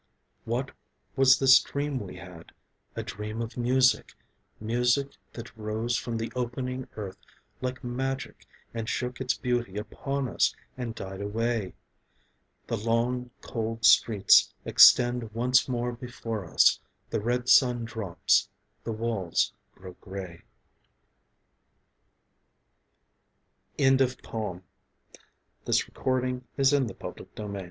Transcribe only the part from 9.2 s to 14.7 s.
its beauty upon us and died away? The long cold streets